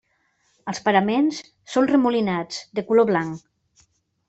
Els 0.71 0.79
paraments 0.87 1.41
són 1.75 1.91
remolinats, 1.93 2.65
de 2.81 2.87
color 2.91 3.09
blanc. 3.13 3.87